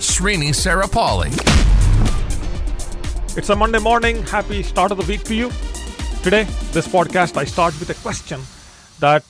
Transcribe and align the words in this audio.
Srini 0.00 0.48
Sarapalli. 0.48 1.30
It's 3.36 3.50
a 3.50 3.54
Monday 3.54 3.78
morning. 3.78 4.22
Happy 4.22 4.62
start 4.62 4.92
of 4.92 4.98
the 4.98 5.04
week 5.04 5.24
to 5.24 5.34
you. 5.34 5.50
Today, 6.22 6.44
this 6.72 6.88
podcast, 6.88 7.36
I 7.36 7.44
start 7.44 7.78
with 7.78 7.90
a 7.90 7.94
question 7.94 8.40
that 9.00 9.24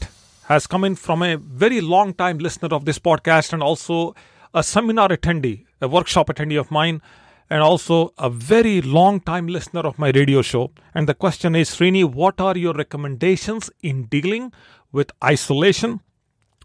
has 0.44 0.68
come 0.68 0.84
in 0.84 0.94
from 0.94 1.24
a 1.24 1.36
very 1.36 1.80
long 1.80 2.14
time 2.14 2.38
listener 2.38 2.68
of 2.70 2.84
this 2.84 3.00
podcast 3.00 3.52
and 3.52 3.64
also 3.64 4.14
a 4.54 4.62
seminar 4.62 5.08
attendee, 5.08 5.64
a 5.80 5.88
workshop 5.88 6.28
attendee 6.28 6.58
of 6.58 6.70
mine, 6.70 7.02
and 7.50 7.62
also 7.62 8.14
a 8.16 8.30
very 8.30 8.80
long 8.80 9.18
time 9.18 9.48
listener 9.48 9.80
of 9.80 9.98
my 9.98 10.12
radio 10.14 10.40
show. 10.40 10.70
And 10.94 11.08
the 11.08 11.14
question 11.14 11.56
is 11.56 11.70
Srini, 11.70 12.04
what 12.04 12.40
are 12.40 12.56
your 12.56 12.74
recommendations 12.74 13.70
in 13.82 14.04
dealing 14.04 14.52
with 14.92 15.10
isolation 15.24 15.98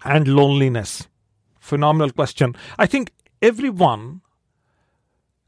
and 0.04 0.28
loneliness? 0.28 1.08
Phenomenal 1.60 2.12
question. 2.12 2.56
I 2.78 2.86
think 2.86 3.12
everyone 3.42 4.22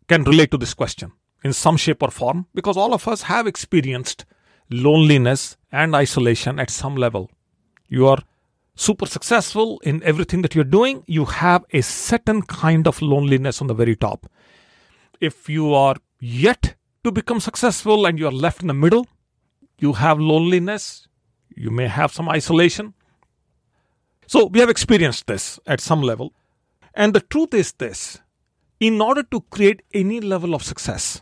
can 0.07 0.23
relate 0.23 0.51
to 0.51 0.57
this 0.57 0.73
question 0.73 1.11
in 1.43 1.53
some 1.53 1.77
shape 1.77 2.01
or 2.01 2.11
form 2.11 2.47
because 2.53 2.77
all 2.77 2.93
of 2.93 3.07
us 3.07 3.23
have 3.23 3.47
experienced 3.47 4.25
loneliness 4.69 5.57
and 5.71 5.95
isolation 5.95 6.59
at 6.59 6.69
some 6.69 6.95
level. 6.95 7.29
You 7.87 8.07
are 8.07 8.19
super 8.75 9.05
successful 9.05 9.79
in 9.83 10.03
everything 10.03 10.41
that 10.43 10.53
you're 10.55 10.63
doing, 10.63 11.03
you 11.07 11.25
have 11.25 11.65
a 11.71 11.81
certain 11.81 12.41
kind 12.43 12.87
of 12.87 13.01
loneliness 13.01 13.61
on 13.61 13.67
the 13.67 13.73
very 13.73 13.95
top. 13.95 14.29
If 15.19 15.49
you 15.49 15.73
are 15.73 15.95
yet 16.19 16.75
to 17.03 17.11
become 17.11 17.39
successful 17.39 18.05
and 18.05 18.19
you're 18.19 18.31
left 18.31 18.61
in 18.61 18.67
the 18.67 18.73
middle, 18.73 19.07
you 19.79 19.93
have 19.93 20.19
loneliness, 20.19 21.07
you 21.55 21.71
may 21.71 21.87
have 21.87 22.11
some 22.11 22.29
isolation. 22.29 22.93
So, 24.27 24.45
we 24.45 24.59
have 24.59 24.69
experienced 24.69 25.25
this 25.27 25.59
at 25.65 25.79
some 25.79 26.01
level. 26.01 26.33
And 26.97 27.13
the 27.13 27.21
truth 27.21 27.53
is 27.53 27.73
this 27.73 28.19
in 28.79 28.99
order 29.01 29.21
to 29.21 29.41
create 29.51 29.83
any 29.93 30.19
level 30.19 30.55
of 30.55 30.63
success, 30.63 31.21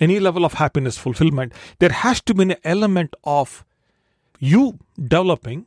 any 0.00 0.20
level 0.20 0.44
of 0.44 0.54
happiness, 0.54 0.96
fulfillment, 0.96 1.52
there 1.80 1.90
has 1.90 2.20
to 2.22 2.32
be 2.32 2.44
an 2.44 2.54
element 2.62 3.14
of 3.24 3.64
you 4.38 4.78
developing 4.96 5.66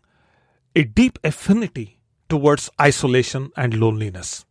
a 0.78 0.84
deep 0.86 1.20
affinity 1.26 2.00
towards 2.30 2.70
isolation 2.82 3.52
and 3.58 3.74
loneliness. 3.74 4.46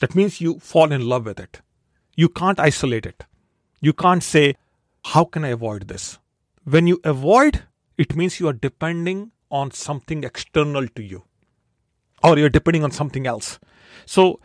That 0.00 0.14
means 0.14 0.40
you 0.40 0.58
fall 0.60 0.92
in 0.92 1.06
love 1.06 1.26
with 1.26 1.38
it. 1.38 1.60
You 2.16 2.30
can't 2.30 2.58
isolate 2.58 3.04
it. 3.04 3.26
You 3.82 3.92
can't 3.92 4.22
say, 4.22 4.56
How 5.04 5.24
can 5.24 5.44
I 5.44 5.48
avoid 5.48 5.88
this? 5.88 6.18
When 6.64 6.86
you 6.86 7.00
avoid, 7.04 7.64
it 7.98 8.16
means 8.16 8.40
you 8.40 8.48
are 8.48 8.54
depending 8.54 9.32
on 9.50 9.72
something 9.72 10.24
external 10.24 10.88
to 10.88 11.02
you, 11.02 11.24
or 12.22 12.38
you're 12.38 12.48
depending 12.48 12.84
on 12.84 12.90
something 12.90 13.26
else. 13.26 13.58
So, 14.06 14.40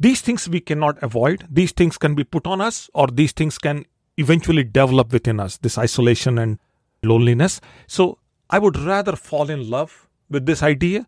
these 0.00 0.20
things 0.20 0.48
we 0.48 0.60
cannot 0.60 1.02
avoid. 1.02 1.46
These 1.50 1.72
things 1.72 1.98
can 1.98 2.14
be 2.14 2.24
put 2.24 2.46
on 2.46 2.60
us, 2.60 2.88
or 2.94 3.08
these 3.08 3.32
things 3.32 3.58
can 3.58 3.84
eventually 4.16 4.64
develop 4.64 5.12
within 5.12 5.40
us 5.40 5.56
this 5.58 5.76
isolation 5.76 6.38
and 6.38 6.58
loneliness. 7.02 7.60
So, 7.86 8.18
I 8.50 8.58
would 8.58 8.78
rather 8.78 9.16
fall 9.16 9.50
in 9.50 9.68
love 9.68 10.08
with 10.30 10.46
this 10.46 10.62
idea 10.62 11.06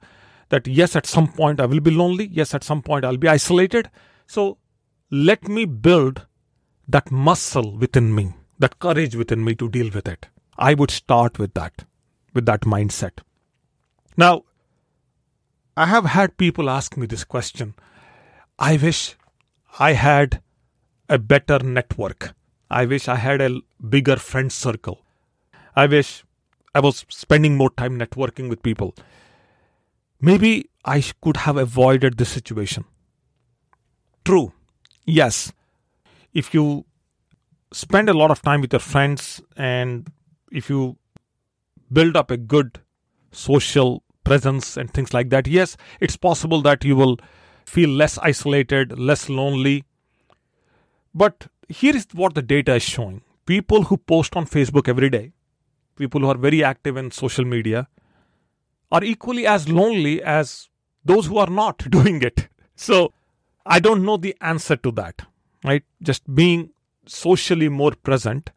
that 0.51 0.67
yes, 0.67 0.97
at 0.97 1.07
some 1.07 1.29
point 1.29 1.61
I 1.61 1.67
will 1.67 1.81
be 1.81 1.91
lonely. 1.91 2.29
Yes, 2.33 2.55
at 2.55 2.65
some 2.65 2.83
point 2.83 3.05
I'll 3.05 3.17
be 3.17 3.29
isolated. 3.29 3.91
So, 4.27 4.59
let 5.11 5.49
me 5.49 5.65
build 5.65 6.27
that 6.89 7.11
muscle 7.11 7.77
within 7.77 8.15
me, 8.15 8.35
that 8.59 8.79
courage 8.79 9.15
within 9.17 9.45
me 9.45 9.55
to 9.55 9.69
deal 9.69 9.91
with 9.91 10.09
it. 10.09 10.29
I 10.59 10.75
would 10.75 10.91
start 10.91 11.39
with 11.39 11.55
that, 11.55 11.85
with 12.35 12.47
that 12.47 12.63
mindset. 12.63 13.21
Now, 14.17 14.45
I 15.81 15.87
have 15.87 16.05
had 16.05 16.37
people 16.37 16.69
ask 16.69 16.99
me 16.99 17.07
this 17.07 17.25
question. 17.25 17.75
I 18.59 18.77
wish 18.77 19.17
I 19.79 19.93
had 19.93 20.43
a 21.09 21.19
better 21.19 21.59
network. 21.61 22.35
I 22.71 22.85
wish 22.85 23.09
I 23.09 23.15
had 23.15 23.41
a 23.41 23.63
bigger 23.89 24.17
friend 24.17 24.53
circle. 24.53 25.01
I 25.75 25.87
wish 25.87 26.23
I 26.75 26.81
was 26.81 27.07
spending 27.09 27.57
more 27.57 27.71
time 27.71 27.99
networking 27.99 28.51
with 28.51 28.63
people. 28.63 28.95
Maybe 30.21 30.69
I 30.85 31.03
could 31.23 31.39
have 31.39 31.57
avoided 31.57 32.19
this 32.19 32.29
situation. 32.29 32.85
True. 34.23 34.53
Yes. 35.07 35.51
If 36.35 36.53
you 36.53 36.85
spend 37.73 38.11
a 38.11 38.19
lot 38.23 38.31
of 38.31 38.43
time 38.43 38.61
with 38.61 38.75
your 38.75 38.81
friends 38.81 39.41
and 39.57 40.13
if 40.53 40.69
you 40.69 40.99
build 41.91 42.19
up 42.19 42.31
a 42.31 42.37
good 42.37 42.81
social 43.33 44.03
presence 44.25 44.77
and 44.77 44.93
things 44.93 45.13
like 45.15 45.31
that, 45.31 45.47
yes, 45.47 45.77
it's 46.01 46.17
possible 46.17 46.63
that 46.63 46.85
you 46.85 46.97
will 46.97 47.19
feel 47.65 47.91
less 47.91 48.19
isolated, 48.19 48.99
less 48.99 49.29
lonely. 49.29 49.85
But 51.15 51.47
here 51.69 51.95
is 51.97 52.07
what 52.13 52.35
the 52.35 52.43
data 52.43 52.75
is 52.75 52.83
showing 52.83 53.23
people 53.47 53.83
who 53.85 53.97
post 53.97 54.37
on 54.37 54.47
Facebook 54.47 54.89
every 54.89 55.11
day, 55.11 55.33
people 55.97 56.21
who 56.21 56.29
are 56.29 56.37
very 56.39 56.63
active 56.63 56.97
in 56.97 57.11
social 57.11 57.45
media, 57.45 57.89
are 58.93 59.03
equally 59.03 59.47
as 59.47 59.69
lonely 59.69 60.23
as 60.23 60.69
those 61.05 61.27
who 61.27 61.39
are 61.39 61.51
not 61.51 61.79
doing 61.91 62.23
it. 62.23 62.49
So 62.77 63.13
I 63.67 63.81
don't 63.81 64.05
know 64.05 64.17
the 64.17 64.37
answer 64.41 64.77
to 64.77 64.91
that, 64.93 65.23
right? 65.65 65.83
Just 66.03 66.33
being 66.33 66.71
socially 67.07 67.69
more 67.69 67.93
present 67.93 68.51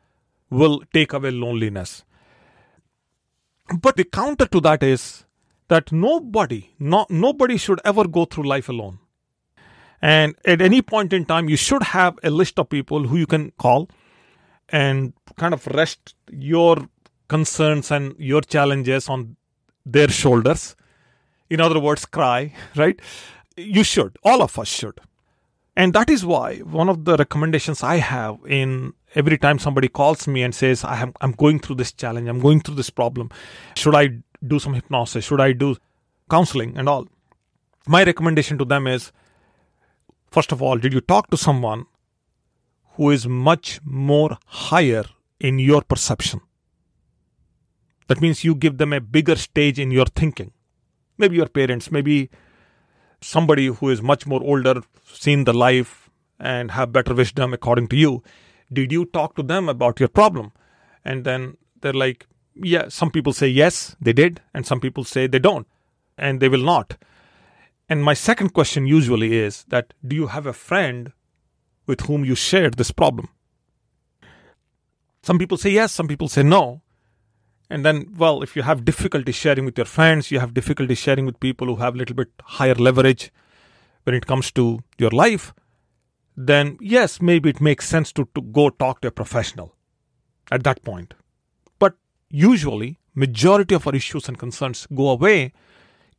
will 0.50 0.84
take 0.94 1.14
away 1.14 1.32
loneliness. 1.32 2.04
But 3.80 3.96
the 3.96 4.04
counter 4.04 4.46
to 4.46 4.62
that 4.62 4.84
is 4.84 5.26
that 5.74 5.92
nobody, 5.92 6.70
no, 6.78 7.08
nobody 7.10 7.58
should 7.58 7.80
ever 7.84 8.08
go 8.08 8.26
through 8.26 8.44
life 8.48 8.70
alone. 8.70 9.00
And 10.04 10.36
at 10.46 10.62
any 10.62 10.82
point 10.84 11.14
in 11.14 11.26
time, 11.26 11.50
you 11.50 11.58
should 11.58 11.82
have 11.82 12.20
a 12.24 12.30
list 12.30 12.60
of 12.60 12.70
people 12.70 13.08
who 13.08 13.18
you 13.18 13.26
can 13.26 13.52
call 13.58 13.90
and 14.70 15.14
kind 15.36 15.54
of 15.54 15.66
rest 15.68 16.14
your 16.30 16.78
concerns 17.28 17.90
and 17.90 18.14
your 18.20 18.42
challenges 18.42 19.10
on 19.10 19.36
their 19.84 20.10
shoulders. 20.10 20.76
In 21.50 21.60
other 21.60 21.80
words, 21.80 22.06
cry, 22.06 22.54
right? 22.76 23.00
You 23.58 23.84
should. 23.84 24.18
All 24.24 24.44
of 24.44 24.60
us 24.60 24.68
should. 24.68 25.00
And 25.76 25.94
that 25.94 26.10
is 26.10 26.24
why 26.24 26.58
one 26.60 26.88
of 26.88 27.06
the 27.06 27.18
recommendations 27.18 27.82
I 27.82 27.96
have 27.96 28.38
in 28.48 28.94
every 29.16 29.38
time 29.38 29.58
somebody 29.58 29.88
calls 29.88 30.28
me 30.28 30.44
and 30.44 30.54
says, 30.54 30.84
I 30.84 31.02
am, 31.02 31.14
I'm 31.22 31.32
going 31.32 31.60
through 31.60 31.78
this 31.78 31.92
challenge, 31.92 32.28
I'm 32.28 32.40
going 32.40 32.62
through 32.62 32.76
this 32.76 32.92
problem, 32.92 33.32
should 33.76 33.96
I 33.96 34.20
do 34.46 34.60
some 34.60 34.74
hypnosis? 34.74 35.26
Should 35.26 35.42
I 35.42 35.54
do 35.54 35.76
counseling 36.30 36.78
and 36.78 36.88
all? 36.88 37.08
My 37.88 38.04
recommendation 38.04 38.58
to 38.60 38.66
them 38.66 38.88
is 38.88 39.12
First 40.34 40.52
of 40.52 40.64
all, 40.64 40.80
did 40.80 40.94
you 40.94 41.00
talk 41.00 41.30
to 41.30 41.38
someone 41.38 41.86
who 42.96 43.12
is 43.12 43.28
much 43.28 43.80
more 43.84 44.40
higher 44.48 45.04
in 45.40 45.60
your 45.60 45.84
perception? 45.84 46.42
That 48.08 48.20
means 48.20 48.44
you 48.44 48.56
give 48.56 48.80
them 48.80 48.94
a 48.94 49.00
bigger 49.00 49.36
stage 49.36 49.78
in 49.78 49.92
your 49.92 50.08
thinking. 50.08 50.52
Maybe 51.20 51.36
your 51.36 51.50
parents, 51.50 51.92
maybe 51.92 52.32
somebody 53.24 53.68
who 53.68 53.90
is 53.90 54.02
much 54.02 54.26
more 54.28 54.42
older, 54.44 54.82
seen 55.06 55.46
the 55.46 55.54
life, 55.54 56.10
and 56.40 56.72
have 56.72 56.92
better 56.92 57.14
wisdom 57.14 57.54
according 57.54 57.88
to 57.88 57.96
you. 57.96 58.24
Did 58.72 58.92
you 58.92 59.06
talk 59.06 59.36
to 59.36 59.44
them 59.44 59.70
about 59.70 60.00
your 60.00 60.10
problem? 60.10 60.52
And 61.06 61.24
then 61.24 61.58
they're 61.82 61.94
like, 61.94 62.28
yeah, 62.56 62.88
some 62.90 63.12
people 63.12 63.34
say 63.34 63.48
yes, 63.48 63.96
they 64.00 64.14
did, 64.14 64.42
and 64.54 64.66
some 64.66 64.80
people 64.80 65.04
say 65.04 65.28
they 65.28 65.40
don't, 65.40 65.68
and 66.18 66.40
they 66.40 66.50
will 66.50 66.64
not. 66.64 66.98
And 67.90 68.04
my 68.04 68.14
second 68.14 68.54
question 68.54 68.88
usually 68.88 69.38
is 69.38 69.66
that 69.70 69.94
do 70.06 70.16
you 70.16 70.28
have 70.28 70.46
a 70.46 70.54
friend 70.54 71.12
with 71.86 72.02
whom 72.02 72.24
you 72.26 72.36
shared 72.36 72.76
this 72.76 72.92
problem? 72.92 73.30
Some 75.22 75.38
people 75.38 75.58
say 75.58 75.72
yes, 75.72 75.92
some 75.92 76.08
people 76.08 76.28
say 76.28 76.44
no. 76.44 76.82
And 77.74 77.84
then, 77.84 78.14
well, 78.16 78.44
if 78.44 78.56
you 78.56 78.62
have 78.62 78.86
difficulty 78.86 79.32
sharing 79.32 79.66
with 79.66 79.80
your 79.80 79.86
friends, 79.86 80.30
you 80.30 80.40
have 80.40 80.54
difficulty 80.54 80.94
sharing 80.94 81.26
with 81.26 81.40
people 81.40 81.66
who 81.66 81.78
have 81.78 81.96
a 81.96 81.98
little 81.98 82.16
bit 82.16 82.30
higher 82.44 82.76
leverage 82.76 83.32
when 84.04 84.14
it 84.14 84.28
comes 84.28 84.52
to 84.52 84.84
your 85.00 85.10
life, 85.10 85.56
then 86.38 86.78
yes, 86.80 87.20
maybe 87.20 87.50
it 87.50 87.60
makes 87.60 87.90
sense 87.90 88.12
to, 88.12 88.28
to 88.36 88.42
go 88.42 88.70
talk 88.70 89.02
to 89.02 89.08
a 89.08 89.12
professional 89.12 89.74
at 90.52 90.64
that 90.66 90.84
point. 90.84 91.16
But 91.80 91.96
usually, 92.30 93.00
majority 93.16 93.74
of 93.74 93.88
our 93.88 93.96
issues 93.96 94.28
and 94.28 94.38
concerns 94.38 94.86
go 94.94 95.10
away 95.10 95.52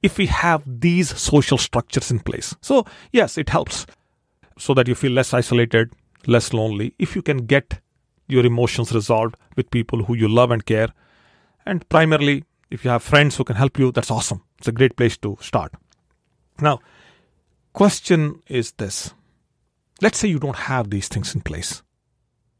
if 0.03 0.19
we 0.19 0.27
have 0.27 0.65
these 0.67 1.17
social 1.17 1.57
structures 1.57 2.11
in 2.11 2.19
place. 2.19 2.57
So, 2.63 2.85
yes, 3.13 3.39
it 3.39 3.51
helps 3.51 3.87
so 4.59 4.75
that 4.75 4.89
you 4.89 4.97
feel 4.97 5.13
less 5.13 5.33
isolated, 5.33 5.93
less 6.27 6.53
lonely 6.53 6.97
if 6.99 7.15
you 7.15 7.23
can 7.23 7.47
get 7.47 7.79
your 8.27 8.45
emotions 8.45 8.93
resolved 8.93 9.37
with 9.55 9.71
people 9.71 10.03
who 10.03 10.15
you 10.17 10.27
love 10.27 10.51
and 10.51 10.67
care. 10.67 10.89
And 11.67 11.89
primarily, 11.89 12.45
if 12.71 12.85
you 12.85 12.91
have 12.91 13.03
friends 13.03 13.37
who 13.37 13.45
can 13.45 13.57
help 13.57 13.79
you, 13.79 13.93
that's 13.93 14.11
awesome. 14.11 14.43
It's 14.59 14.69
a 14.69 14.73
great 14.73 14.97
place 14.97 15.17
to 15.19 15.39
start. 15.41 15.73
Now, 16.61 16.81
question 17.73 18.43
is 18.47 18.73
this. 18.73 19.15
Let's 20.03 20.19
say 20.19 20.29
you 20.29 20.39
don't 20.39 20.57
have 20.57 20.91
these 20.91 21.09
things 21.09 21.35
in 21.35 21.41
place. 21.41 21.83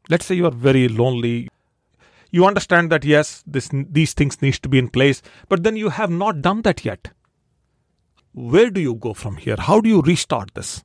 Let's 0.09 0.25
say 0.25 0.35
you 0.35 0.45
are 0.45 0.51
very 0.51 0.87
lonely. 0.87 1.49
You 2.31 2.45
understand 2.45 2.91
that 2.91 3.05
yes, 3.05 3.43
this, 3.45 3.69
these 3.71 4.13
things 4.13 4.41
need 4.41 4.55
to 4.55 4.69
be 4.69 4.79
in 4.79 4.89
place, 4.89 5.21
but 5.49 5.63
then 5.63 5.75
you 5.75 5.89
have 5.89 6.09
not 6.09 6.41
done 6.41 6.61
that 6.63 6.85
yet. 6.85 7.09
Where 8.33 8.69
do 8.69 8.81
you 8.81 8.95
go 8.95 9.13
from 9.13 9.37
here? 9.37 9.55
How 9.57 9.79
do 9.79 9.89
you 9.89 10.01
restart 10.01 10.53
this? 10.53 10.83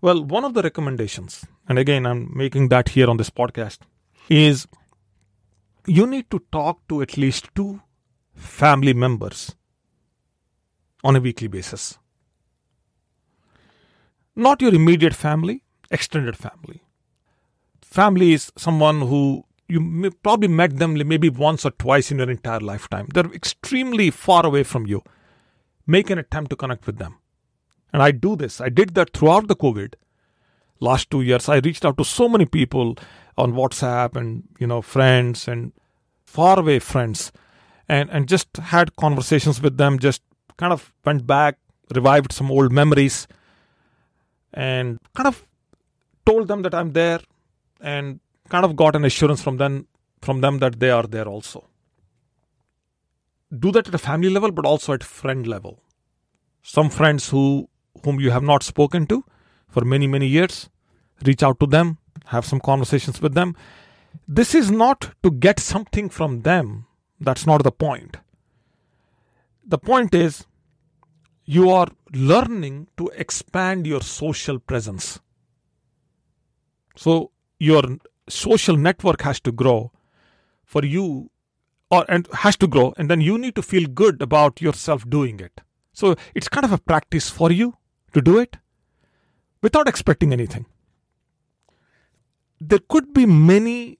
Well, 0.00 0.22
one 0.22 0.44
of 0.44 0.54
the 0.54 0.62
recommendations, 0.62 1.44
and 1.68 1.78
again, 1.78 2.06
I'm 2.06 2.30
making 2.36 2.68
that 2.68 2.90
here 2.90 3.10
on 3.10 3.16
this 3.16 3.30
podcast, 3.30 3.78
is 4.28 4.68
you 5.86 6.06
need 6.06 6.30
to 6.30 6.42
talk 6.52 6.86
to 6.88 7.02
at 7.02 7.16
least 7.16 7.48
two 7.54 7.80
family 8.34 8.92
members 8.92 9.54
on 11.04 11.16
a 11.16 11.20
weekly 11.20 11.48
basis. 11.48 11.98
Not 14.34 14.60
your 14.60 14.74
immediate 14.74 15.14
family, 15.14 15.62
extended 15.90 16.36
family. 16.36 16.82
Family 17.80 18.32
is 18.32 18.52
someone 18.56 19.00
who 19.00 19.44
you 19.68 20.10
probably 20.22 20.48
met 20.48 20.78
them 20.78 20.94
maybe 20.94 21.28
once 21.28 21.64
or 21.64 21.70
twice 21.70 22.10
in 22.10 22.18
your 22.18 22.30
entire 22.30 22.60
lifetime. 22.60 23.08
They're 23.12 23.32
extremely 23.32 24.10
far 24.10 24.44
away 24.44 24.62
from 24.62 24.86
you. 24.86 25.02
Make 25.86 26.10
an 26.10 26.18
attempt 26.18 26.50
to 26.50 26.56
connect 26.56 26.86
with 26.86 26.98
them. 26.98 27.16
And 27.92 28.02
I 28.02 28.10
do 28.10 28.36
this. 28.36 28.60
I 28.60 28.68
did 28.68 28.94
that 28.94 29.12
throughout 29.12 29.48
the 29.48 29.56
COVID. 29.56 29.94
Last 30.78 31.10
two 31.10 31.22
years, 31.22 31.48
I 31.48 31.56
reached 31.56 31.84
out 31.84 31.96
to 31.98 32.04
so 32.04 32.28
many 32.28 32.44
people 32.44 32.96
on 33.38 33.52
WhatsApp 33.52 34.16
and 34.16 34.44
you 34.58 34.66
know 34.66 34.82
friends 34.82 35.48
and 35.48 35.72
faraway 36.24 36.78
friends, 36.78 37.32
and 37.88 38.10
and 38.10 38.28
just 38.28 38.56
had 38.56 38.96
conversations 38.96 39.60
with 39.60 39.76
them. 39.76 39.98
Just 39.98 40.22
kind 40.56 40.72
of 40.72 40.92
went 41.04 41.26
back, 41.26 41.58
revived 41.94 42.32
some 42.32 42.50
old 42.50 42.72
memories, 42.72 43.26
and 44.52 44.98
kind 45.14 45.26
of 45.26 45.46
told 46.24 46.48
them 46.48 46.62
that 46.62 46.74
I'm 46.74 46.92
there, 46.92 47.20
and 47.80 48.20
kind 48.48 48.64
of 48.64 48.76
got 48.76 48.96
an 48.96 49.04
assurance 49.04 49.42
from 49.42 49.56
them 49.58 49.86
from 50.22 50.40
them 50.40 50.58
that 50.58 50.80
they 50.80 50.90
are 50.90 51.06
there 51.06 51.26
also. 51.26 51.68
Do 53.56 53.70
that 53.72 53.88
at 53.88 53.94
a 53.94 53.98
family 53.98 54.28
level, 54.28 54.50
but 54.50 54.66
also 54.66 54.92
at 54.92 55.04
friend 55.04 55.46
level. 55.46 55.82
Some 56.62 56.90
friends 56.90 57.28
who 57.28 57.68
whom 58.04 58.20
you 58.20 58.30
have 58.30 58.42
not 58.42 58.62
spoken 58.62 59.06
to 59.06 59.24
for 59.68 59.84
many 59.84 60.06
many 60.06 60.26
years, 60.26 60.68
reach 61.24 61.42
out 61.42 61.60
to 61.60 61.66
them, 61.66 61.98
have 62.26 62.44
some 62.44 62.60
conversations 62.60 63.20
with 63.20 63.34
them. 63.34 63.56
This 64.26 64.54
is 64.54 64.70
not 64.70 65.12
to 65.22 65.30
get 65.30 65.60
something 65.60 66.08
from 66.08 66.42
them. 66.42 66.86
That's 67.20 67.46
not 67.46 67.62
the 67.62 67.72
point. 67.72 68.16
The 69.66 69.78
point 69.78 70.14
is 70.14 70.46
you 71.44 71.70
are 71.70 71.88
learning 72.12 72.88
to 72.96 73.08
expand 73.16 73.86
your 73.86 74.00
social 74.00 74.58
presence. 74.58 75.20
So 76.96 77.30
your 77.58 77.82
social 78.28 78.76
network 78.76 79.22
has 79.22 79.40
to 79.40 79.52
grow 79.52 79.92
for 80.64 80.84
you 80.84 81.30
or 81.90 82.04
and 82.08 82.26
has 82.32 82.56
to 82.56 82.66
grow 82.66 82.92
and 82.96 83.08
then 83.08 83.20
you 83.20 83.38
need 83.38 83.54
to 83.54 83.62
feel 83.62 83.86
good 83.86 84.20
about 84.20 84.60
yourself 84.60 85.08
doing 85.08 85.38
it. 85.40 85.60
So 85.92 86.16
it's 86.34 86.48
kind 86.48 86.64
of 86.64 86.72
a 86.72 86.78
practice 86.78 87.30
for 87.30 87.52
you 87.52 87.74
to 88.12 88.20
do 88.20 88.38
it 88.38 88.56
without 89.62 89.88
expecting 89.88 90.32
anything. 90.32 90.66
There 92.60 92.80
could 92.88 93.12
be 93.12 93.26
many 93.26 93.98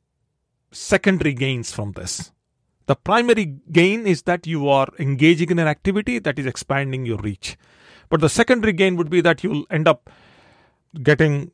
secondary 0.73 1.33
gains 1.33 1.73
from 1.73 1.93
this. 1.93 2.33
The 2.87 2.95
primary 2.95 3.57
gain 3.73 4.07
is 4.07 4.23
that 4.23 4.47
you 4.47 4.69
are 4.69 4.89
engaging 4.99 5.51
in 5.51 5.59
an 5.59 5.67
activity 5.67 6.19
that 6.21 6.39
is 6.39 6.47
expanding 6.47 7.05
your 7.05 7.19
reach. 7.19 7.57
But 8.09 8.21
the 8.21 8.29
secondary 8.29 8.73
gain 8.73 8.97
would 8.97 9.11
be 9.11 9.21
that 9.23 9.43
you'll 9.43 9.67
end 9.71 9.89
up 9.89 10.09
getting 11.03 11.51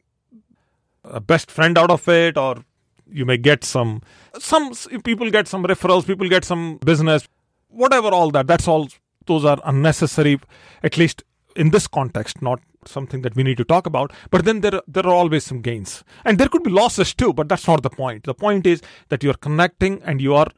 a 1.04 1.20
best 1.20 1.50
friend 1.50 1.78
out 1.78 1.90
of 1.90 2.06
it 2.08 2.36
or 2.36 2.64
you 3.10 3.24
may 3.24 3.36
get 3.36 3.64
some 3.64 4.00
some 4.38 4.72
people 5.04 5.30
get 5.30 5.48
some 5.48 5.64
referrals 5.64 6.06
people 6.06 6.28
get 6.28 6.44
some 6.44 6.78
business 6.78 7.26
whatever 7.68 8.08
all 8.08 8.30
that 8.30 8.46
that's 8.46 8.68
all 8.68 8.88
those 9.26 9.44
are 9.44 9.58
unnecessary 9.64 10.38
at 10.82 10.96
least 10.96 11.24
in 11.56 11.70
this 11.70 11.88
context 11.88 12.40
not 12.40 12.60
something 12.86 13.22
that 13.22 13.36
we 13.36 13.42
need 13.42 13.56
to 13.56 13.64
talk 13.64 13.86
about 13.86 14.12
but 14.30 14.44
then 14.44 14.60
there 14.60 14.80
there 14.86 15.06
are 15.06 15.14
always 15.14 15.44
some 15.44 15.60
gains. 15.60 16.04
And 16.24 16.38
there 16.38 16.48
could 16.48 16.62
be 16.62 16.70
losses 16.70 17.14
too 17.14 17.32
but 17.32 17.48
that's 17.48 17.66
not 17.66 17.82
the 17.82 17.90
point. 17.90 18.24
The 18.24 18.34
point 18.34 18.66
is 18.66 18.82
that 19.08 19.22
you're 19.22 19.34
connecting 19.34 20.02
and 20.02 20.20
you 20.20 20.34
are 20.34 20.48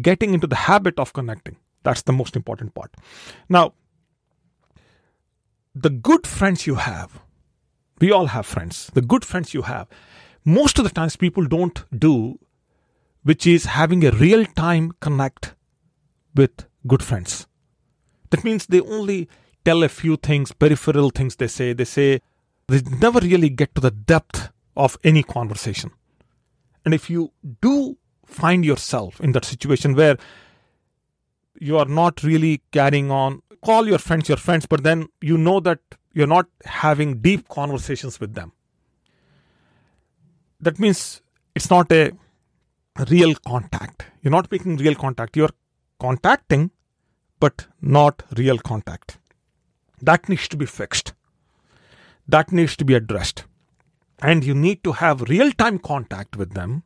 getting 0.00 0.34
into 0.34 0.46
the 0.46 0.56
habit 0.56 0.98
of 0.98 1.12
connecting. 1.12 1.56
That's 1.82 2.02
the 2.02 2.12
most 2.12 2.36
important 2.36 2.74
part. 2.74 2.94
Now 3.48 3.74
the 5.74 5.90
good 5.90 6.26
friends 6.26 6.66
you 6.66 6.76
have 6.76 7.20
we 7.98 8.12
all 8.12 8.26
have 8.26 8.46
friends. 8.46 8.90
The 8.92 9.00
good 9.00 9.24
friends 9.24 9.54
you 9.54 9.62
have 9.62 9.88
most 10.44 10.78
of 10.78 10.84
the 10.84 10.90
times 10.90 11.16
people 11.16 11.46
don't 11.46 11.84
do 11.98 12.38
which 13.22 13.46
is 13.46 13.64
having 13.64 14.04
a 14.06 14.12
real 14.12 14.44
time 14.44 14.92
connect 15.00 15.54
with 16.34 16.66
good 16.86 17.02
friends. 17.02 17.48
That 18.30 18.44
means 18.44 18.66
they 18.66 18.80
only 18.80 19.28
tell 19.66 19.82
a 19.82 19.88
few 19.88 20.16
things 20.16 20.52
peripheral 20.52 21.10
things 21.10 21.36
they 21.36 21.48
say. 21.48 21.72
They 21.72 21.84
say 21.84 22.20
they 22.68 22.80
never 23.04 23.20
really 23.20 23.50
get 23.50 23.74
to 23.74 23.80
the 23.80 23.90
depth 23.90 24.50
of 24.76 24.96
any 25.02 25.22
conversation. 25.22 25.90
And 26.84 26.94
if 26.94 27.10
you 27.10 27.32
do 27.60 27.98
find 28.24 28.64
yourself 28.64 29.20
in 29.20 29.32
that 29.32 29.44
situation 29.44 29.94
where 29.94 30.16
you 31.58 31.78
are 31.78 31.90
not 32.00 32.22
really 32.22 32.62
carrying 32.70 33.10
on 33.10 33.42
call 33.64 33.88
your 33.88 33.98
friends 33.98 34.28
your 34.28 34.36
friends 34.36 34.66
but 34.66 34.82
then 34.82 35.06
you 35.20 35.38
know 35.38 35.58
that 35.60 35.78
you're 36.12 36.32
not 36.32 36.46
having 36.64 37.18
deep 37.18 37.48
conversations 37.48 38.20
with 38.20 38.34
them. 38.34 38.52
That 40.60 40.78
means 40.78 41.22
it's 41.54 41.70
not 41.70 41.92
a 41.92 42.12
real 43.10 43.34
contact. 43.34 44.06
You're 44.22 44.36
not 44.38 44.50
making 44.50 44.76
real 44.76 44.94
contact. 44.94 45.36
You're 45.36 45.54
contacting 46.00 46.70
but 47.38 47.66
not 47.80 48.22
real 48.36 48.58
contact 48.58 49.18
that 50.02 50.28
needs 50.28 50.48
to 50.48 50.56
be 50.56 50.66
fixed. 50.66 51.12
That 52.28 52.52
needs 52.52 52.76
to 52.76 52.84
be 52.84 52.94
addressed. 52.94 53.44
And 54.20 54.44
you 54.44 54.54
need 54.54 54.82
to 54.84 54.92
have 54.92 55.22
real 55.22 55.52
time 55.52 55.78
contact 55.78 56.36
with 56.36 56.54
them. 56.54 56.82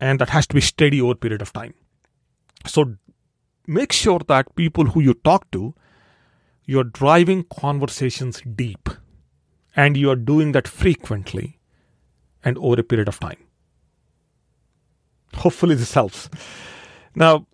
And 0.00 0.20
that 0.20 0.30
has 0.30 0.46
to 0.48 0.54
be 0.54 0.60
steady 0.60 1.00
over 1.00 1.12
a 1.12 1.16
period 1.16 1.42
of 1.42 1.52
time. 1.52 1.74
So 2.66 2.96
make 3.66 3.92
sure 3.92 4.20
that 4.28 4.54
people 4.56 4.86
who 4.86 5.00
you 5.00 5.14
talk 5.14 5.50
to 5.52 5.74
you're 6.66 6.84
driving 6.84 7.44
conversations 7.44 8.42
deep. 8.42 8.90
And 9.76 9.96
you 9.96 10.10
are 10.10 10.16
doing 10.16 10.52
that 10.52 10.66
frequently 10.66 11.58
and 12.44 12.58
over 12.58 12.80
a 12.80 12.82
period 12.82 13.08
of 13.08 13.20
time. 13.20 13.36
Hopefully 15.34 15.74
this 15.74 15.94
helps. 15.94 16.28
Now 17.14 17.46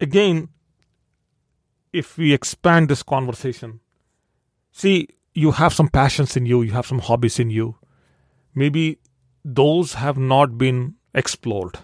again 0.00 0.48
if 1.96 2.18
we 2.18 2.32
expand 2.34 2.88
this 2.90 3.02
conversation. 3.02 3.80
See 4.72 5.08
you 5.32 5.52
have 5.52 5.72
some 5.72 5.88
passions 5.88 6.36
in 6.36 6.46
you 6.46 6.62
you 6.62 6.72
have 6.72 6.86
some 6.86 6.98
hobbies 6.98 7.38
in 7.38 7.50
you. 7.50 7.76
Maybe 8.54 8.98
those 9.44 9.94
have 9.94 10.18
not 10.18 10.58
been 10.58 10.94
explored. 11.14 11.78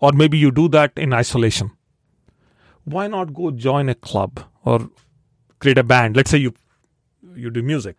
Or 0.00 0.12
maybe 0.12 0.38
you 0.38 0.50
do 0.50 0.68
that 0.68 0.92
in 0.96 1.12
isolation. 1.12 1.70
Why 2.84 3.06
not 3.08 3.34
go 3.34 3.50
join 3.50 3.88
a 3.88 3.94
club 3.94 4.40
or 4.64 4.90
create 5.58 5.78
a 5.78 5.84
band? 5.84 6.16
Let's 6.16 6.30
say 6.30 6.38
you 6.38 6.54
you 7.34 7.50
do 7.50 7.62
music. 7.62 7.96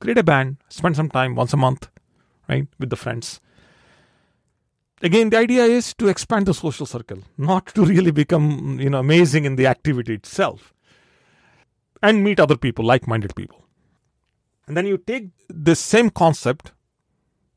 Create 0.00 0.18
a 0.18 0.24
band 0.24 0.56
spend 0.68 0.96
some 0.96 1.10
time 1.10 1.36
once 1.36 1.52
a 1.52 1.56
month 1.64 1.88
right 2.48 2.66
with 2.80 2.90
the 2.90 2.96
friends 2.96 3.40
again 5.02 5.30
the 5.30 5.38
idea 5.38 5.64
is 5.64 5.94
to 5.94 6.08
expand 6.08 6.46
the 6.46 6.54
social 6.54 6.86
circle 6.86 7.18
not 7.36 7.66
to 7.66 7.84
really 7.84 8.10
become 8.10 8.78
you 8.80 8.90
know 8.90 8.98
amazing 8.98 9.44
in 9.44 9.56
the 9.56 9.66
activity 9.66 10.14
itself 10.14 10.72
and 12.02 12.24
meet 12.24 12.40
other 12.40 12.56
people 12.56 12.84
like-minded 12.84 13.34
people. 13.36 13.64
And 14.66 14.76
then 14.76 14.86
you 14.86 14.98
take 14.98 15.28
this 15.48 15.80
same 15.80 16.10
concept 16.10 16.72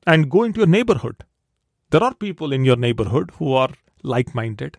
and 0.06 0.30
go 0.30 0.44
into 0.44 0.60
your 0.60 0.68
neighborhood. 0.68 1.24
There 1.90 2.04
are 2.04 2.14
people 2.14 2.54
in 2.54 2.64
your 2.64 2.76
neighborhood 2.76 3.32
who 3.38 3.54
are 3.54 3.70
like-minded 4.04 4.78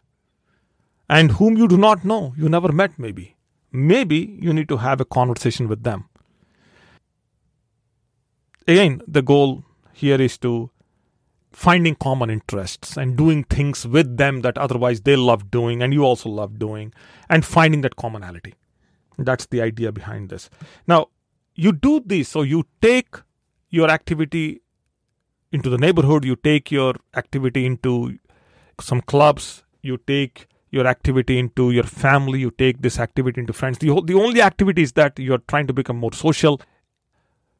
and 1.08 1.32
whom 1.32 1.56
you 1.56 1.68
do 1.68 1.76
not 1.76 2.04
know. 2.04 2.35
You 2.37 2.49
never 2.49 2.73
met 2.73 2.99
maybe. 2.99 3.37
Maybe 3.73 4.38
you 4.40 4.52
need 4.52 4.68
to 4.68 4.76
have 4.76 5.00
a 5.00 5.04
conversation 5.04 5.68
with 5.68 5.82
them. 5.82 6.08
Again 8.68 9.00
the 9.06 9.23
goal 9.23 9.64
here 9.92 10.20
is 10.20 10.38
to 10.38 10.70
finding 11.64 11.94
common 11.94 12.28
interests 12.28 12.96
and 12.98 13.16
doing 13.16 13.42
things 13.44 13.86
with 13.86 14.16
them 14.18 14.42
that 14.42 14.58
otherwise 14.58 15.00
they 15.02 15.16
love 15.16 15.50
doing 15.50 15.82
and 15.82 15.94
you 15.94 16.04
also 16.04 16.28
love 16.28 16.58
doing 16.58 16.92
and 17.30 17.44
finding 17.44 17.80
that 17.80 17.96
commonality 17.96 18.54
that's 19.18 19.46
the 19.46 19.62
idea 19.62 19.90
behind 19.90 20.28
this 20.28 20.50
now 20.86 21.06
you 21.54 21.72
do 21.72 21.94
this 22.04 22.28
so 22.28 22.42
you 22.42 22.62
take 22.82 23.16
your 23.70 23.88
activity 23.90 24.60
into 25.52 25.70
the 25.70 25.78
neighborhood, 25.78 26.25
you 26.25 26.36
take 26.36 26.70
your 26.70 26.94
activity 27.14 27.64
into 27.66 28.18
some 28.80 29.00
clubs, 29.00 29.64
you 29.82 29.96
take 29.96 30.46
your 30.70 30.86
activity 30.86 31.38
into 31.38 31.70
your 31.70 31.84
family, 31.84 32.40
you 32.40 32.50
take 32.50 32.82
this 32.82 32.98
activity 32.98 33.40
into 33.40 33.52
friends. 33.52 33.78
The, 33.78 34.00
the 34.04 34.14
only 34.14 34.42
activity 34.42 34.82
is 34.82 34.92
that 34.92 35.18
you're 35.18 35.44
trying 35.48 35.66
to 35.68 35.72
become 35.72 35.96
more 35.96 36.12
social. 36.12 36.60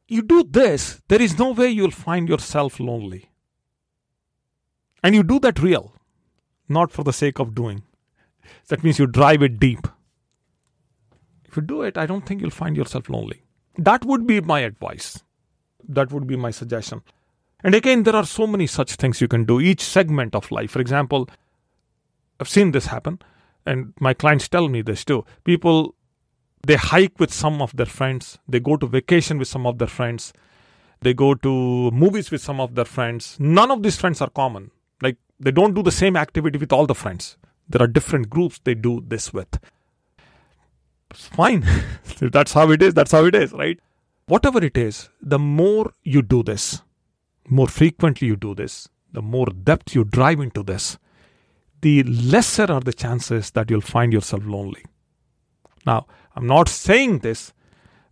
You 0.07 0.21
do 0.21 0.43
this, 0.43 1.01
there 1.07 1.21
is 1.21 1.37
no 1.37 1.51
way 1.51 1.69
you'll 1.69 1.91
find 1.91 2.29
yourself 2.29 2.79
lonely. 2.79 3.31
And 5.03 5.15
you 5.15 5.23
do 5.23 5.39
that 5.39 5.59
real, 5.59 5.93
not 6.67 6.91
for 6.91 7.03
the 7.03 7.13
sake 7.13 7.39
of 7.39 7.55
doing. 7.55 7.83
That 8.67 8.83
means 8.83 8.99
you 8.99 9.07
drive 9.07 9.43
it 9.43 9.59
deep. 9.59 9.87
If 11.45 11.55
you 11.55 11.61
do 11.61 11.81
it, 11.83 11.97
I 11.97 12.05
don't 12.05 12.25
think 12.25 12.41
you'll 12.41 12.49
find 12.49 12.75
yourself 12.75 13.09
lonely. 13.09 13.43
That 13.77 14.05
would 14.05 14.25
be 14.27 14.41
my 14.41 14.61
advice. 14.61 15.23
That 15.87 16.11
would 16.11 16.27
be 16.27 16.35
my 16.35 16.51
suggestion. 16.51 17.01
And 17.63 17.73
again, 17.73 18.03
there 18.03 18.15
are 18.15 18.25
so 18.25 18.45
many 18.45 18.67
such 18.67 18.95
things 18.95 19.21
you 19.21 19.27
can 19.27 19.45
do. 19.45 19.59
Each 19.59 19.81
segment 19.81 20.35
of 20.35 20.51
life, 20.51 20.71
for 20.71 20.81
example, 20.81 21.29
I've 22.39 22.49
seen 22.49 22.71
this 22.71 22.87
happen, 22.87 23.19
and 23.65 23.93
my 23.99 24.13
clients 24.13 24.47
tell 24.47 24.67
me 24.67 24.81
this 24.81 25.03
too. 25.03 25.25
People, 25.43 25.95
they 26.65 26.75
hike 26.75 27.19
with 27.19 27.33
some 27.33 27.61
of 27.61 27.75
their 27.75 27.85
friends, 27.85 28.37
they 28.47 28.59
go 28.59 28.77
to 28.77 28.85
vacation 28.85 29.37
with 29.37 29.47
some 29.47 29.65
of 29.65 29.79
their 29.79 29.87
friends, 29.87 30.33
they 31.01 31.13
go 31.13 31.33
to 31.33 31.91
movies 31.91 32.29
with 32.29 32.41
some 32.41 32.59
of 32.59 32.75
their 32.75 32.85
friends. 32.85 33.37
None 33.39 33.71
of 33.71 33.83
these 33.83 33.97
friends 33.97 34.21
are 34.21 34.29
common. 34.29 34.71
They 35.39 35.51
don't 35.51 35.73
do 35.73 35.83
the 35.83 35.91
same 35.91 36.15
activity 36.15 36.57
with 36.57 36.73
all 36.73 36.85
the 36.85 36.95
friends. 36.95 37.37
There 37.69 37.81
are 37.81 37.87
different 37.87 38.29
groups 38.29 38.59
they 38.63 38.75
do 38.75 39.03
this 39.05 39.33
with. 39.33 39.59
Fine. 41.13 41.65
that's 42.19 42.53
how 42.53 42.71
it 42.71 42.81
is. 42.81 42.93
That's 42.93 43.11
how 43.11 43.25
it 43.25 43.35
is, 43.35 43.51
right? 43.53 43.79
Whatever 44.27 44.63
it 44.63 44.77
is, 44.77 45.09
the 45.21 45.39
more 45.39 45.93
you 46.03 46.21
do 46.21 46.43
this, 46.43 46.81
more 47.47 47.67
frequently 47.67 48.27
you 48.27 48.35
do 48.35 48.53
this, 48.55 48.89
the 49.13 49.21
more 49.21 49.45
depth 49.45 49.95
you 49.95 50.03
drive 50.03 50.39
into 50.39 50.63
this, 50.63 50.97
the 51.81 52.03
lesser 52.03 52.71
are 52.71 52.81
the 52.81 52.93
chances 52.93 53.51
that 53.51 53.69
you'll 53.69 53.81
find 53.81 54.11
yourself 54.11 54.43
lonely. 54.45 54.83
Now, 55.85 56.07
I'm 56.35 56.47
not 56.47 56.67
saying 56.67 57.19
this 57.19 57.53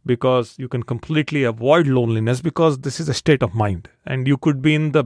because 0.05 0.55
you 0.57 0.67
can 0.67 0.83
completely 0.83 1.43
avoid 1.43 1.87
loneliness 1.87 2.41
because 2.41 2.79
this 2.79 2.99
is 2.99 3.09
a 3.09 3.13
state 3.13 3.43
of 3.43 3.53
mind 3.53 3.89
and 4.05 4.27
you 4.27 4.37
could 4.37 4.61
be 4.61 4.75
in 4.75 4.91
the 4.91 5.03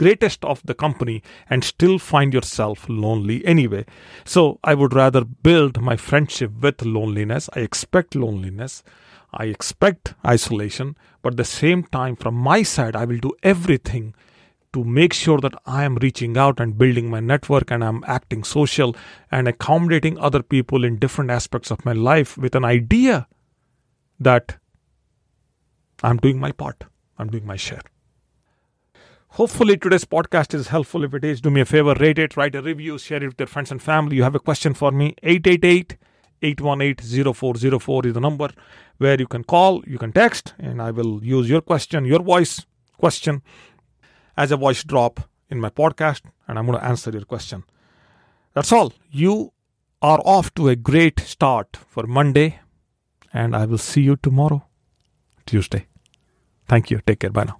greatest 0.00 0.44
of 0.46 0.62
the 0.64 0.74
company 0.74 1.22
and 1.50 1.62
still 1.62 1.98
find 1.98 2.32
yourself 2.32 2.86
lonely 2.88 3.44
anyway. 3.44 3.84
So 4.24 4.58
I 4.64 4.74
would 4.74 4.94
rather 4.94 5.24
build 5.24 5.80
my 5.82 5.96
friendship 5.96 6.52
with 6.62 6.82
loneliness. 6.82 7.50
I 7.54 7.60
expect 7.60 8.14
loneliness. 8.14 8.82
I 9.32 9.44
expect 9.44 10.14
isolation, 10.26 10.96
but 11.22 11.34
at 11.34 11.36
the 11.36 11.44
same 11.44 11.84
time, 11.84 12.16
from 12.16 12.34
my 12.34 12.62
side, 12.62 12.96
I 12.96 13.04
will 13.04 13.18
do 13.18 13.32
everything 13.42 14.14
to 14.72 14.82
make 14.84 15.12
sure 15.12 15.38
that 15.38 15.54
I 15.66 15.84
am 15.84 15.96
reaching 15.96 16.36
out 16.38 16.60
and 16.60 16.78
building 16.78 17.10
my 17.10 17.20
network 17.20 17.70
and 17.70 17.84
I'm 17.84 18.02
acting 18.06 18.42
social 18.42 18.96
and 19.30 19.46
accommodating 19.46 20.18
other 20.18 20.42
people 20.42 20.84
in 20.84 20.96
different 20.96 21.30
aspects 21.30 21.70
of 21.70 21.84
my 21.84 21.92
life 21.92 22.38
with 22.38 22.54
an 22.54 22.64
idea 22.64 23.26
that 24.18 24.56
I'm 26.02 26.16
doing 26.16 26.40
my 26.40 26.52
part, 26.52 26.84
I'm 27.18 27.28
doing 27.28 27.46
my 27.46 27.56
share. 27.56 27.82
Hopefully, 29.34 29.76
today's 29.76 30.04
podcast 30.04 30.54
is 30.54 30.68
helpful. 30.68 31.04
If 31.04 31.14
it 31.14 31.24
is, 31.24 31.40
do 31.40 31.50
me 31.50 31.60
a 31.60 31.64
favor, 31.64 31.94
rate 31.94 32.18
it, 32.18 32.36
write 32.36 32.56
a 32.56 32.62
review, 32.62 32.98
share 32.98 33.22
it 33.22 33.28
with 33.28 33.38
your 33.38 33.46
friends 33.46 33.70
and 33.70 33.80
family. 33.80 34.16
You 34.16 34.24
have 34.24 34.34
a 34.34 34.40
question 34.40 34.74
for 34.74 34.90
me, 34.90 35.14
888 35.22 35.96
818 36.42 37.32
0404 37.34 38.06
is 38.08 38.14
the 38.14 38.20
number 38.20 38.48
where 38.98 39.18
you 39.18 39.26
can 39.26 39.44
call, 39.44 39.84
you 39.86 39.98
can 39.98 40.12
text, 40.12 40.54
and 40.58 40.82
I 40.82 40.90
will 40.90 41.22
use 41.22 41.48
your 41.48 41.60
question, 41.60 42.04
your 42.06 42.22
voice 42.22 42.66
question 42.98 43.42
as 44.36 44.50
a 44.50 44.56
voice 44.56 44.82
drop 44.82 45.20
in 45.48 45.60
my 45.60 45.70
podcast, 45.70 46.22
and 46.48 46.58
I'm 46.58 46.66
going 46.66 46.78
to 46.78 46.84
answer 46.84 47.10
your 47.10 47.24
question. 47.24 47.62
That's 48.54 48.72
all. 48.72 48.92
You 49.10 49.52
are 50.02 50.20
off 50.24 50.52
to 50.54 50.68
a 50.68 50.76
great 50.76 51.20
start 51.20 51.76
for 51.76 52.04
Monday, 52.04 52.58
and 53.32 53.54
I 53.54 53.64
will 53.66 53.78
see 53.78 54.00
you 54.00 54.16
tomorrow, 54.16 54.66
Tuesday. 55.46 55.86
Thank 56.66 56.90
you. 56.90 57.00
Take 57.06 57.20
care. 57.20 57.30
Bye 57.30 57.44
now. 57.44 57.59